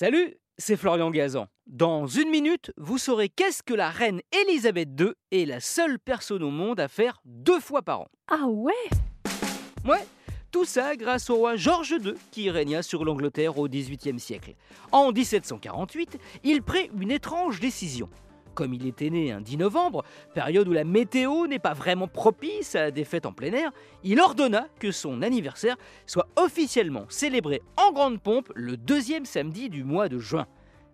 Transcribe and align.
Salut, 0.00 0.36
c'est 0.58 0.76
Florian 0.76 1.10
Gazan. 1.10 1.48
Dans 1.66 2.06
une 2.06 2.30
minute, 2.30 2.70
vous 2.76 2.98
saurez 2.98 3.28
qu'est-ce 3.28 3.64
que 3.64 3.74
la 3.74 3.90
reine 3.90 4.20
Elisabeth 4.30 4.90
II 4.96 5.08
est 5.32 5.44
la 5.44 5.58
seule 5.58 5.98
personne 5.98 6.44
au 6.44 6.52
monde 6.52 6.78
à 6.78 6.86
faire 6.86 7.20
deux 7.24 7.58
fois 7.58 7.82
par 7.82 8.02
an. 8.02 8.06
Ah 8.28 8.46
ouais? 8.46 8.72
Ouais, 9.84 10.06
tout 10.52 10.64
ça 10.64 10.94
grâce 10.94 11.28
au 11.30 11.34
roi 11.34 11.56
George 11.56 11.96
II 12.00 12.14
qui 12.30 12.48
régna 12.48 12.84
sur 12.84 13.04
l'Angleterre 13.04 13.58
au 13.58 13.66
XVIIIe 13.66 14.20
siècle. 14.20 14.54
En 14.92 15.10
1748, 15.10 16.16
il 16.44 16.62
prit 16.62 16.92
une 16.96 17.10
étrange 17.10 17.58
décision. 17.58 18.08
Comme 18.58 18.74
il 18.74 18.88
était 18.88 19.08
né 19.08 19.30
un 19.30 19.40
10 19.40 19.58
novembre, 19.58 20.02
période 20.34 20.66
où 20.66 20.72
la 20.72 20.82
météo 20.82 21.46
n'est 21.46 21.60
pas 21.60 21.74
vraiment 21.74 22.08
propice 22.08 22.74
à 22.74 22.90
des 22.90 23.04
fêtes 23.04 23.24
en 23.24 23.32
plein 23.32 23.52
air, 23.52 23.70
il 24.02 24.20
ordonna 24.20 24.66
que 24.80 24.90
son 24.90 25.22
anniversaire 25.22 25.76
soit 26.06 26.26
officiellement 26.34 27.04
célébré 27.08 27.62
en 27.76 27.92
grande 27.92 28.20
pompe 28.20 28.50
le 28.56 28.76
deuxième 28.76 29.26
samedi 29.26 29.70
du 29.70 29.84
mois 29.84 30.08
de 30.08 30.18
juin. 30.18 30.48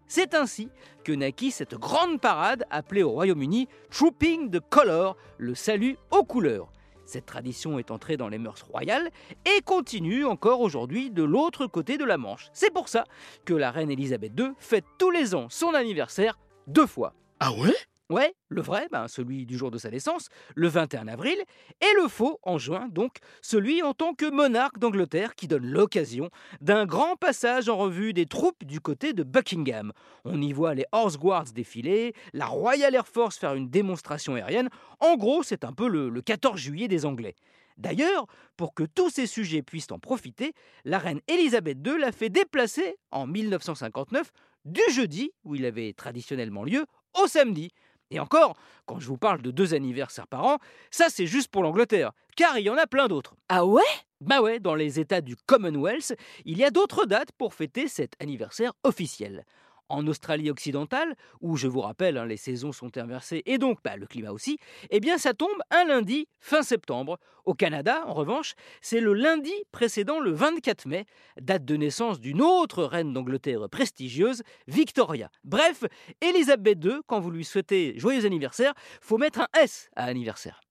C'est 0.07 0.35
ainsi 0.35 0.69
que 1.05 1.13
naquit 1.13 1.51
cette 1.51 1.75
grande 1.75 2.21
parade 2.21 2.67
appelée 2.69 3.03
au 3.03 3.13
Royaume-Uni 3.13 3.67
Trooping 3.91 4.51
the 4.51 4.61
Colour, 4.69 5.17
le 5.39 5.55
salut 5.55 5.97
aux 6.11 6.23
couleurs. 6.23 6.71
Cette 7.07 7.25
tradition 7.25 7.79
est 7.79 7.91
entrée 7.91 8.19
dans 8.19 8.29
les 8.29 8.39
mœurs 8.39 8.63
royales 8.71 9.09
et 9.47 9.63
continue 9.63 10.27
encore 10.27 10.61
aujourd'hui 10.61 11.11
de 11.11 11.23
l'autre 11.23 11.67
côté 11.67 11.97
de 11.97 12.05
la 12.05 12.19
Manche. 12.19 12.51
C'est 12.53 12.75
pour 12.75 12.91
ça 12.91 13.05
que 13.47 13.55
la 13.55 13.71
reine 13.71 13.91
Elisabeth 13.91 14.39
II 14.39 14.53
fête 14.59 14.85
tous 14.99 15.11
les 15.11 15.35
ans 15.35 15.47
son 15.49 15.73
anniversaire 15.73 16.39
deux 16.67 16.87
fois. 16.87 17.15
Ah 17.47 17.53
ouais? 17.53 17.75
Ouais, 18.09 18.35
le 18.49 18.63
vrai, 18.63 18.89
ben 18.91 19.07
celui 19.07 19.45
du 19.45 19.59
jour 19.59 19.71
de 19.71 19.77
sa 19.77 19.91
naissance, 19.91 20.31
le 20.55 20.67
21 20.67 21.09
avril, 21.09 21.37
et 21.83 22.03
le 22.03 22.09
faux, 22.09 22.39
en 22.43 22.57
juin, 22.57 22.89
donc, 22.89 23.19
celui 23.43 23.83
en 23.83 23.93
tant 23.93 24.15
que 24.15 24.31
monarque 24.31 24.79
d'Angleterre 24.79 25.35
qui 25.35 25.47
donne 25.47 25.67
l'occasion 25.67 26.31
d'un 26.63 26.87
grand 26.87 27.17
passage 27.17 27.69
en 27.69 27.77
revue 27.77 28.15
des 28.15 28.25
troupes 28.25 28.65
du 28.65 28.81
côté 28.81 29.13
de 29.13 29.23
Buckingham. 29.23 29.93
On 30.25 30.41
y 30.41 30.55
voit 30.55 30.73
les 30.73 30.87
Horse 30.91 31.19
Guards 31.19 31.53
défiler, 31.55 32.15
la 32.33 32.47
Royal 32.47 32.95
Air 32.95 33.07
Force 33.07 33.37
faire 33.37 33.53
une 33.53 33.69
démonstration 33.69 34.37
aérienne. 34.37 34.71
En 35.01 35.17
gros, 35.19 35.43
c'est 35.43 35.65
un 35.65 35.73
peu 35.75 35.87
le, 35.87 36.09
le 36.09 36.23
14 36.23 36.59
juillet 36.59 36.89
des 36.89 37.05
Anglais. 37.05 37.35
D'ailleurs, 37.77 38.27
pour 38.57 38.73
que 38.73 38.85
tous 38.85 39.11
ces 39.11 39.27
sujets 39.27 39.61
puissent 39.61 39.93
en 39.93 39.99
profiter, 39.99 40.55
la 40.87 40.99
reine 40.99 41.21
Elisabeth 41.29 41.77
II 41.87 41.99
l'a 41.99 42.13
fait 42.13 42.31
déplacer 42.31 42.97
en 43.11 43.27
1959 43.27 44.33
du 44.65 44.81
jeudi, 44.91 45.33
où 45.45 45.55
il 45.55 45.67
avait 45.67 45.93
traditionnellement 45.93 46.65
lieu, 46.65 46.87
au 47.23 47.27
samedi. 47.27 47.71
Et 48.11 48.21
encore, 48.21 48.57
quand 48.87 49.01
je 49.01 49.07
vous 49.07 49.17
parle 49.17 49.43
de 49.43 49.51
deux 49.51 49.75
anniversaires 49.75 50.29
par 50.29 50.45
an, 50.45 50.59
ça 50.91 51.07
c'est 51.09 51.27
juste 51.27 51.49
pour 51.49 51.63
l'Angleterre, 51.63 52.13
car 52.37 52.59
il 52.59 52.65
y 52.65 52.71
en 52.71 52.77
a 52.77 52.87
plein 52.87 53.09
d'autres. 53.09 53.35
Ah 53.49 53.65
ouais? 53.65 53.83
Bah 54.21 54.41
ouais, 54.41 54.61
dans 54.61 54.75
les 54.75 55.01
États 55.01 55.21
du 55.21 55.37
Commonwealth, 55.37 56.15
il 56.45 56.57
y 56.59 56.65
a 56.65 56.71
d'autres 56.71 57.07
dates 57.07 57.33
pour 57.33 57.55
fêter 57.55 57.89
cet 57.89 58.15
anniversaire 58.21 58.73
officiel. 58.85 59.45
En 59.89 60.07
Australie 60.07 60.51
occidentale, 60.51 61.15
où 61.41 61.57
je 61.57 61.69
vous 61.69 61.81
rappelle, 61.81 62.17
hein, 62.17 62.27
les 62.27 62.37
saisons 62.37 62.73
sont 62.73 62.97
inversées 62.97 63.43
et 63.47 63.59
donc 63.59 63.79
bah, 63.85 63.97
le 63.97 64.07
climat 64.07 64.33
aussi, 64.33 64.59
eh 64.91 65.01
bien 65.01 65.19
ça 65.19 65.35
tombe 65.35 65.59
un 65.71 65.85
lundi 65.85 66.27
fin 66.41 66.63
septembre. 66.63 67.19
Au 67.45 67.53
Canada, 67.53 68.05
en 68.07 68.15
revanche, 68.15 68.55
c'est 68.81 69.01
le 69.01 69.13
lundi 69.13 69.53
précédent 69.71 70.19
le 70.19 70.33
24 70.33 70.87
mai, 70.87 71.05
date 71.41 71.65
de 71.65 71.77
naissance 71.77 72.19
d'une 72.19 72.41
autre 72.41 72.85
reine 72.85 73.13
d'Angleterre 73.13 73.69
prestigieuse, 73.71 74.43
Victoria. 74.67 75.31
Bref, 75.45 75.85
Elisabeth 76.23 76.83
II, 76.83 77.01
quand 77.07 77.21
vous 77.21 77.31
lui 77.31 77.45
souhaitez 77.45 77.99
joyeux 77.99 78.25
anniversaire, 78.25 78.73
faut 79.03 79.19
mettre 79.19 79.41
un 79.41 79.49
S 79.61 79.91
à 79.95 80.05
anniversaire. 80.05 80.64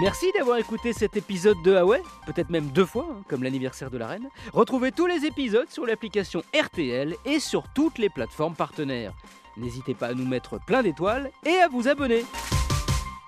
Merci 0.00 0.32
d'avoir 0.32 0.56
écouté 0.56 0.94
cet 0.94 1.18
épisode 1.18 1.60
de 1.62 1.72
Huawei, 1.72 2.02
peut-être 2.24 2.48
même 2.48 2.68
deux 2.68 2.86
fois, 2.86 3.06
hein, 3.10 3.22
comme 3.28 3.42
l'anniversaire 3.42 3.90
de 3.90 3.98
la 3.98 4.06
reine. 4.06 4.30
Retrouvez 4.54 4.90
tous 4.90 5.06
les 5.06 5.26
épisodes 5.26 5.68
sur 5.68 5.84
l'application 5.84 6.42
RTL 6.58 7.14
et 7.26 7.38
sur 7.38 7.64
toutes 7.74 7.98
les 7.98 8.08
plateformes 8.08 8.54
partenaires. 8.54 9.12
N'hésitez 9.58 9.92
pas 9.92 10.08
à 10.08 10.14
nous 10.14 10.26
mettre 10.26 10.58
plein 10.64 10.82
d'étoiles 10.82 11.30
et 11.44 11.58
à 11.58 11.68
vous 11.68 11.88
abonner. 11.88 12.24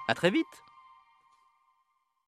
A 0.09 0.15
très 0.15 0.31
vite 0.31 0.64